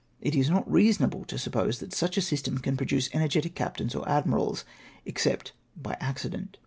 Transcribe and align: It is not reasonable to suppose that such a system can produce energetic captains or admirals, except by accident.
It 0.19 0.33
is 0.33 0.49
not 0.49 0.67
reasonable 0.67 1.25
to 1.25 1.37
suppose 1.37 1.77
that 1.77 1.93
such 1.93 2.17
a 2.17 2.21
system 2.23 2.57
can 2.57 2.75
produce 2.75 3.07
energetic 3.13 3.53
captains 3.53 3.93
or 3.93 4.09
admirals, 4.09 4.65
except 5.05 5.51
by 5.77 5.95
accident. 5.99 6.57